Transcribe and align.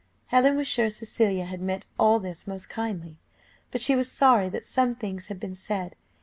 Helen 0.29 0.57
was 0.57 0.67
sure 0.67 0.89
Cecilia 0.89 1.45
had 1.45 1.61
meant 1.61 1.85
all 1.99 2.17
this 2.19 2.47
most 2.47 2.69
kindly, 2.69 3.19
but 3.69 3.81
she 3.81 3.95
was 3.95 4.11
sorry 4.11 4.49
that 4.49 4.65
some 4.65 4.95
things 4.95 5.27
had 5.27 5.39
been 5.39 5.53
said. 5.53 5.95